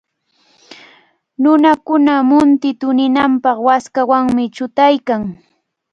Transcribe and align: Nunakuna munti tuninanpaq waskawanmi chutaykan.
Nunakuna 1.41 2.13
munti 2.29 2.69
tuninanpaq 2.81 3.57
waskawanmi 3.67 4.43
chutaykan. 4.55 5.21